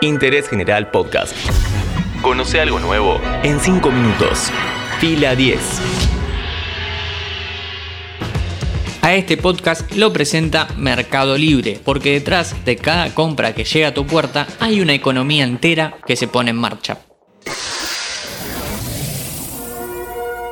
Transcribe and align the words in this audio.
Interés 0.00 0.48
General 0.48 0.90
Podcast. 0.90 1.34
Conoce 2.22 2.60
algo 2.60 2.78
nuevo 2.78 3.20
en 3.42 3.58
5 3.58 3.90
minutos. 3.90 4.50
Fila 5.00 5.34
10. 5.34 5.58
A 9.02 9.14
este 9.14 9.36
podcast 9.36 9.90
lo 9.96 10.12
presenta 10.12 10.68
Mercado 10.76 11.36
Libre, 11.36 11.80
porque 11.84 12.12
detrás 12.12 12.64
de 12.64 12.76
cada 12.76 13.14
compra 13.14 13.54
que 13.54 13.64
llega 13.64 13.88
a 13.88 13.94
tu 13.94 14.06
puerta 14.06 14.46
hay 14.60 14.80
una 14.80 14.94
economía 14.94 15.44
entera 15.44 15.96
que 16.06 16.16
se 16.16 16.28
pone 16.28 16.50
en 16.50 16.56
marcha. 16.56 16.98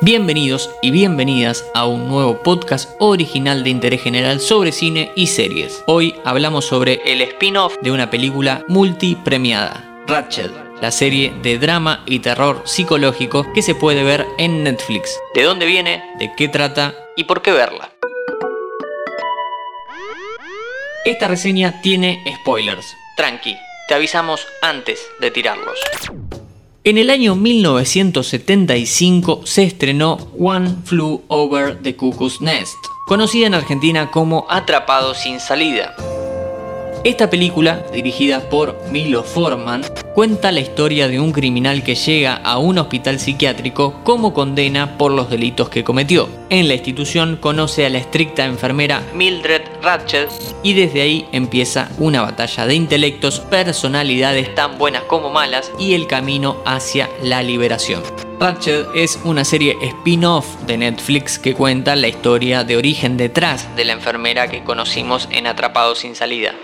Bienvenidos 0.07 0.69
y 0.81 0.91
bienvenidas 0.91 1.65
a 1.73 1.85
un 1.85 2.07
nuevo 2.07 2.41
podcast 2.41 2.95
original 2.99 3.65
de 3.65 3.71
interés 3.71 4.01
general 4.01 4.39
sobre 4.39 4.71
cine 4.71 5.11
y 5.15 5.27
series. 5.27 5.83
Hoy 5.85 6.15
hablamos 6.23 6.63
sobre 6.63 7.01
el 7.03 7.21
spin-off 7.23 7.75
de 7.81 7.91
una 7.91 8.09
película 8.09 8.63
multipremiada, 8.69 10.05
Ratchet, 10.07 10.49
la 10.79 10.91
serie 10.91 11.33
de 11.41 11.59
drama 11.59 12.05
y 12.05 12.19
terror 12.19 12.61
psicológico 12.63 13.51
que 13.51 13.61
se 13.61 13.75
puede 13.75 14.05
ver 14.05 14.25
en 14.37 14.63
Netflix. 14.63 15.19
¿De 15.33 15.43
dónde 15.43 15.65
viene? 15.65 16.01
¿De 16.17 16.31
qué 16.37 16.47
trata? 16.47 16.95
¿Y 17.17 17.25
por 17.25 17.41
qué 17.41 17.51
verla? 17.51 17.91
Esta 21.03 21.27
reseña 21.27 21.81
tiene 21.81 22.23
spoilers. 22.43 22.95
Tranqui, 23.17 23.57
te 23.89 23.93
avisamos 23.93 24.47
antes 24.61 25.05
de 25.19 25.31
tirarlos. 25.31 25.77
En 26.87 26.97
el 26.97 27.09
año 27.09 27.35
1975 27.35 29.41
se 29.43 29.63
estrenó 29.63 30.17
One 30.39 30.73
Flew 30.85 31.21
Over 31.27 31.81
the 31.81 31.97
Cuckoo's 31.97 32.39
Nest, 32.39 32.77
conocida 33.07 33.47
en 33.47 33.55
Argentina 33.55 34.09
como 34.09 34.45
Atrapado 34.49 35.13
sin 35.13 35.41
salida. 35.41 35.93
Esta 37.03 37.29
película, 37.29 37.85
dirigida 37.91 38.49
por 38.49 38.79
Milo 38.89 39.23
Forman, 39.23 39.83
cuenta 40.17 40.51
la 40.51 40.61
historia 40.61 41.07
de 41.07 41.19
un 41.19 41.31
criminal 41.31 41.83
que 41.83 41.93
llega 41.93 42.37
a 42.37 42.57
un 42.57 42.79
hospital 42.79 43.19
psiquiátrico 43.19 44.01
como 44.03 44.33
condena 44.33 44.97
por 44.97 45.11
los 45.11 45.29
delitos 45.29 45.69
que 45.69 45.83
cometió. 45.83 46.27
En 46.49 46.67
la 46.67 46.73
institución 46.73 47.37
conoce 47.39 47.85
a 47.85 47.89
la 47.91 47.99
estricta 47.99 48.43
enfermera 48.43 49.03
Mildred 49.13 49.61
Ratchet 49.83 50.31
y 50.63 50.73
desde 50.73 51.03
ahí 51.03 51.27
empieza 51.33 51.91
una 51.99 52.23
batalla 52.23 52.65
de 52.65 52.73
intelectos, 52.73 53.41
personalidades 53.41 54.55
tan 54.55 54.79
buenas 54.79 55.03
como 55.03 55.29
malas 55.29 55.71
y 55.77 55.93
el 55.93 56.07
camino 56.07 56.57
hacia 56.65 57.11
la 57.21 57.43
liberación. 57.43 58.01
Ratchet 58.39 58.87
es 58.95 59.19
una 59.23 59.45
serie 59.45 59.77
spin-off 59.83 60.47
de 60.65 60.79
Netflix 60.79 61.37
que 61.37 61.53
cuenta 61.53 61.95
la 61.95 62.07
historia 62.07 62.63
de 62.63 62.75
origen 62.75 63.17
detrás 63.17 63.75
de 63.75 63.85
la 63.85 63.93
enfermera 63.93 64.47
que 64.47 64.63
conocimos 64.63 65.29
en 65.29 65.45
Atrapado 65.45 65.93
sin 65.93 66.15
salida. 66.15 66.55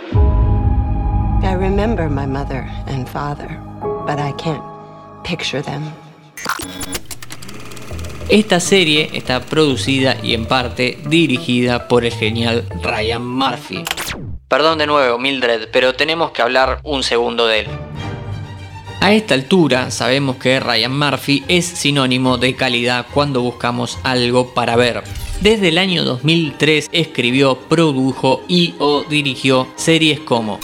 Esta 8.29 8.59
serie 8.59 9.09
está 9.13 9.41
producida 9.41 10.15
y 10.23 10.33
en 10.33 10.45
parte 10.45 10.97
dirigida 11.05 11.87
por 11.87 12.05
el 12.05 12.13
genial 12.13 12.65
Ryan 12.81 13.25
Murphy. 13.25 13.83
Perdón 14.47 14.77
de 14.77 14.87
nuevo, 14.87 15.19
Mildred, 15.19 15.67
pero 15.71 15.93
tenemos 15.93 16.31
que 16.31 16.41
hablar 16.41 16.79
un 16.83 17.03
segundo 17.03 17.45
de 17.45 17.59
él. 17.59 17.67
A 19.01 19.11
esta 19.11 19.33
altura 19.33 19.91
sabemos 19.91 20.37
que 20.37 20.61
Ryan 20.61 20.97
Murphy 20.97 21.43
es 21.49 21.65
sinónimo 21.65 22.37
de 22.37 22.55
calidad 22.55 23.05
cuando 23.13 23.41
buscamos 23.41 23.99
algo 24.03 24.53
para 24.53 24.77
ver. 24.77 25.03
Desde 25.41 25.67
el 25.67 25.77
año 25.77 26.05
2003 26.05 26.89
escribió, 26.93 27.57
produjo 27.57 28.41
y 28.47 28.75
o 28.79 29.03
dirigió 29.03 29.67
series 29.75 30.21
como 30.21 30.61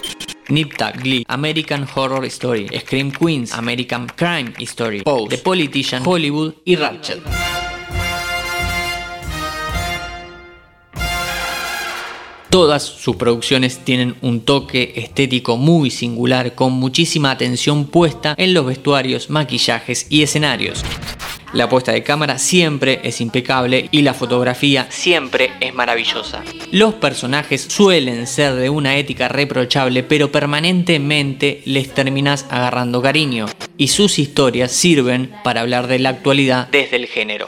Nipta, 0.49 0.91
Glee, 0.91 1.23
American 1.27 1.87
Horror 1.93 2.25
Story, 2.25 2.67
Scream 2.79 3.11
Queens, 3.11 3.53
American 3.53 4.07
Crime 4.15 4.53
Story, 4.59 5.01
Pose, 5.01 5.35
The 5.35 5.43
Politician, 5.43 6.03
Hollywood 6.05 6.53
y 6.65 6.75
Ratchet. 6.75 7.21
Todas 12.49 12.83
sus 12.83 13.15
producciones 13.15 13.77
tienen 13.85 14.15
un 14.21 14.41
toque 14.41 14.93
estético 14.95 15.55
muy 15.55 15.91
singular 15.91 16.55
con 16.55 16.73
muchísima 16.73 17.29
atención 17.29 17.85
puesta 17.85 18.33
en 18.37 18.55
los 18.55 18.65
vestuarios, 18.65 19.29
maquillajes 19.29 20.07
y 20.09 20.23
escenarios. 20.23 20.83
La 21.51 21.67
puesta 21.67 21.91
de 21.91 22.03
cámara 22.03 22.37
siempre 22.37 22.99
es 23.03 23.21
impecable 23.21 23.89
y 23.91 24.03
la 24.03 24.13
fotografía 24.13 24.85
siempre 24.89 25.51
es 25.59 25.73
maravillosa. 25.73 26.43
Los 26.71 26.93
personajes 26.93 27.61
suelen 27.63 28.27
ser 28.27 28.53
de 28.53 28.69
una 28.69 28.97
ética 28.97 29.29
reprochable, 29.29 30.03
pero 30.03 30.31
permanentemente 30.31 31.63
les 31.65 31.91
terminas 31.91 32.45
agarrando 32.51 33.01
cariño. 33.01 33.47
Y 33.77 33.87
sus 33.87 34.19
historias 34.19 34.71
sirven 34.71 35.31
para 35.43 35.61
hablar 35.61 35.87
de 35.87 35.97
la 35.97 36.09
actualidad 36.09 36.67
desde 36.69 36.97
el 36.97 37.07
género. 37.07 37.47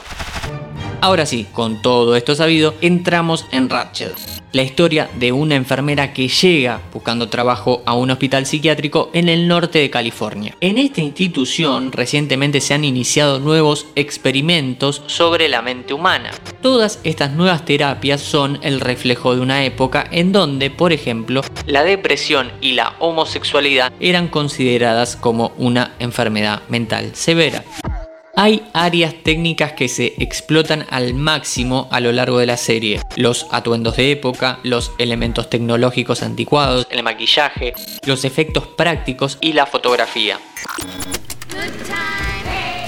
Ahora 1.02 1.26
sí, 1.26 1.48
con 1.52 1.82
todo 1.82 2.14
esto 2.14 2.36
sabido, 2.36 2.76
entramos 2.80 3.44
en 3.50 3.68
Ratchet 3.68 4.14
la 4.52 4.62
historia 4.62 5.08
de 5.18 5.32
una 5.32 5.54
enfermera 5.54 6.12
que 6.12 6.28
llega 6.28 6.80
buscando 6.92 7.28
trabajo 7.28 7.82
a 7.86 7.94
un 7.94 8.10
hospital 8.10 8.46
psiquiátrico 8.46 9.10
en 9.14 9.28
el 9.28 9.48
norte 9.48 9.78
de 9.78 9.90
California. 9.90 10.54
En 10.60 10.78
esta 10.78 11.00
institución 11.00 11.90
recientemente 11.90 12.60
se 12.60 12.74
han 12.74 12.84
iniciado 12.84 13.40
nuevos 13.40 13.86
experimentos 13.94 15.02
sobre 15.06 15.48
la 15.48 15.62
mente 15.62 15.94
humana. 15.94 16.30
Todas 16.60 17.00
estas 17.02 17.32
nuevas 17.32 17.64
terapias 17.64 18.20
son 18.20 18.58
el 18.62 18.80
reflejo 18.80 19.34
de 19.34 19.40
una 19.40 19.64
época 19.64 20.06
en 20.10 20.32
donde, 20.32 20.70
por 20.70 20.92
ejemplo, 20.92 21.42
la 21.66 21.82
depresión 21.82 22.52
y 22.60 22.72
la 22.72 22.94
homosexualidad 22.98 23.92
eran 24.00 24.28
consideradas 24.28 25.16
como 25.16 25.52
una 25.56 25.94
enfermedad 25.98 26.62
mental 26.68 27.12
severa. 27.14 27.64
Hay 28.44 28.64
áreas 28.72 29.14
técnicas 29.22 29.74
que 29.74 29.86
se 29.86 30.14
explotan 30.18 30.84
al 30.90 31.14
máximo 31.14 31.86
a 31.92 32.00
lo 32.00 32.10
largo 32.10 32.38
de 32.38 32.46
la 32.46 32.56
serie. 32.56 33.00
Los 33.14 33.46
atuendos 33.52 33.96
de 33.98 34.10
época, 34.10 34.58
los 34.64 34.90
elementos 34.98 35.48
tecnológicos 35.48 36.24
anticuados, 36.24 36.88
el 36.90 37.04
maquillaje, 37.04 37.72
los 38.04 38.24
efectos 38.24 38.66
prácticos 38.66 39.38
y 39.40 39.52
la 39.52 39.64
fotografía. 39.66 40.40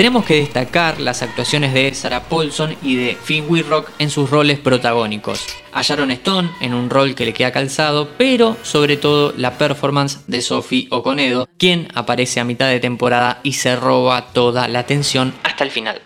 Tenemos 0.05 0.27
que 0.27 0.35
destacar 0.35 1.01
las 1.01 1.23
actuaciones 1.23 1.73
de 1.73 1.95
Sarah 1.95 2.25
Paulson 2.25 2.77
y 2.83 2.95
de 2.95 3.17
Finn 3.17 3.47
Wheelrock 3.49 3.91
en 3.99 4.11
sus 4.11 4.29
roles 4.29 4.59
protagónicos. 4.59 5.47
A 5.73 5.81
Sharon 5.81 6.11
Stone 6.11 6.51
en 6.61 6.75
un 6.75 6.91
rol 6.91 7.15
que 7.15 7.25
le 7.25 7.33
queda 7.33 7.53
calzado, 7.53 8.11
pero 8.19 8.59
sobre 8.61 8.99
todo 8.99 9.33
la 9.35 9.57
performance 9.57 10.19
de 10.27 10.43
Sophie 10.43 10.89
Oconedo, 10.91 11.49
quien 11.57 11.89
aparece 11.95 12.39
a 12.39 12.45
mitad 12.45 12.69
de 12.69 12.81
temporada 12.81 13.41
y 13.43 13.55
se 13.55 13.77
roba 13.77 14.27
toda 14.35 14.69
la 14.69 14.81
atención 14.81 15.33
hasta 15.43 15.65
el 15.65 15.71
final. 15.71 16.03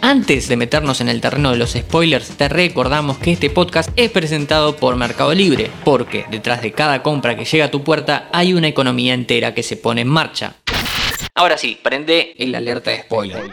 Antes 0.00 0.48
de 0.48 0.56
meternos 0.56 1.02
en 1.02 1.10
el 1.10 1.20
terreno 1.20 1.50
de 1.50 1.58
los 1.58 1.72
spoilers, 1.72 2.30
te 2.38 2.48
recordamos 2.48 3.18
que 3.18 3.32
este 3.32 3.50
podcast 3.50 3.90
es 3.94 4.10
presentado 4.10 4.76
por 4.76 4.96
Mercado 4.96 5.34
Libre, 5.34 5.70
porque 5.84 6.24
detrás 6.30 6.62
de 6.62 6.72
cada 6.72 7.02
compra 7.02 7.36
que 7.36 7.44
llega 7.44 7.66
a 7.66 7.70
tu 7.70 7.84
puerta 7.84 8.30
hay 8.32 8.54
una 8.54 8.68
economía 8.68 9.12
entera 9.12 9.52
que 9.52 9.62
se 9.62 9.76
pone 9.76 10.00
en 10.00 10.08
marcha. 10.08 10.54
Ahora 11.34 11.56
sí, 11.56 11.78
prende 11.82 12.34
el 12.36 12.54
alerta 12.54 12.90
de 12.90 13.00
spoiler. 13.00 13.50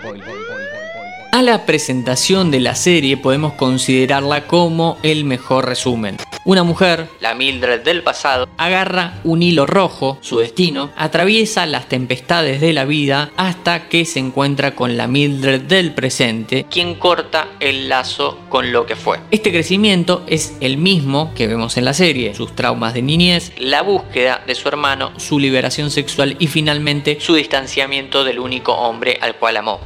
A 1.32 1.42
la 1.42 1.66
presentación 1.66 2.52
de 2.52 2.60
la 2.60 2.76
serie 2.76 3.16
podemos 3.16 3.54
considerarla 3.54 4.48
como 4.48 4.98
el 5.02 5.24
mejor 5.24 5.66
resumen. 5.66 6.18
Una 6.46 6.64
mujer, 6.64 7.10
la 7.20 7.36
Mildred 7.36 7.82
del 7.82 8.02
pasado, 8.02 8.48
agarra 8.58 9.20
un 9.26 9.44
hilo 9.44 9.66
rojo, 9.66 10.18
su 10.22 10.40
destino, 10.40 10.90
atraviesa 10.96 11.66
las 11.66 11.90
tempestades 11.90 12.62
de 12.62 12.72
la 12.72 12.86
vida 12.86 13.32
hasta 13.36 13.90
que 13.90 14.06
se 14.06 14.20
encuentra 14.20 14.74
con 14.74 14.96
la 14.96 15.08
Mildred 15.08 15.62
del 15.62 15.94
presente, 15.94 16.66
quien 16.70 16.96
corta 16.96 17.50
el 17.60 17.90
lazo 17.90 18.40
con 18.48 18.72
lo 18.72 18.86
que 18.86 18.96
fue. 18.96 19.20
Este 19.32 19.52
crecimiento 19.52 20.24
es 20.28 20.56
el 20.62 20.78
mismo 20.78 21.34
que 21.36 21.48
vemos 21.48 21.76
en 21.76 21.84
la 21.84 21.94
serie, 21.94 22.34
sus 22.34 22.56
traumas 22.56 22.94
de 22.94 23.02
niñez, 23.02 23.52
la 23.58 23.82
búsqueda 23.82 24.42
de 24.48 24.56
su 24.56 24.70
hermano, 24.70 25.12
su 25.18 25.40
liberación 25.40 25.92
sexual 25.92 26.38
y 26.40 26.48
finalmente 26.48 27.18
su 27.20 27.36
distanciamiento 27.36 28.24
del 28.24 28.40
único 28.40 28.74
hombre 28.74 29.20
al 29.22 29.36
cual 29.36 29.58
amó. 29.58 29.82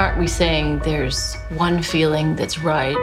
Aren't 0.00 0.18
we 0.18 0.26
saying 0.26 0.80
there's 0.80 1.36
one 1.58 1.82
feeling 1.82 2.34
that's 2.34 2.56
right 2.64 2.96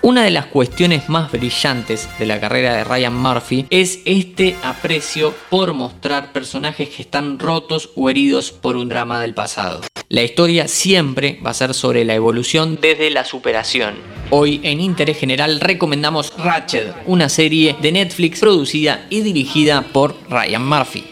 Una 0.00 0.22
de 0.22 0.30
las 0.30 0.46
cuestiones 0.46 1.08
más 1.08 1.32
brillantes 1.32 2.08
de 2.20 2.26
la 2.26 2.38
carrera 2.38 2.74
de 2.76 2.84
Ryan 2.84 3.16
Murphy 3.16 3.66
es 3.70 4.00
este 4.04 4.56
aprecio 4.62 5.34
por 5.50 5.74
mostrar 5.74 6.32
personajes 6.32 6.88
que 6.88 7.02
están 7.02 7.40
rotos 7.40 7.90
o 7.96 8.10
heridos 8.10 8.52
por 8.52 8.76
un 8.76 8.88
drama 8.88 9.20
del 9.20 9.34
pasado. 9.34 9.80
La 10.08 10.22
historia 10.22 10.68
siempre 10.68 11.40
va 11.44 11.50
a 11.50 11.54
ser 11.54 11.74
sobre 11.74 12.04
la 12.04 12.14
evolución 12.14 12.78
desde 12.80 13.10
la 13.10 13.24
superación. 13.24 13.94
Hoy 14.30 14.60
en 14.62 14.80
Interés 14.80 15.18
General 15.18 15.58
recomendamos 15.58 16.32
Ratchet, 16.36 16.94
una 17.06 17.28
serie 17.28 17.76
de 17.82 17.90
Netflix 17.90 18.38
producida 18.38 19.06
y 19.10 19.22
dirigida 19.22 19.82
por 19.82 20.14
Ryan 20.28 20.64
Murphy. 20.64 21.11